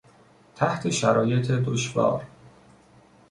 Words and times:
تحت 0.55 0.89
شرایط 0.89 1.51
دشوار 1.51 2.25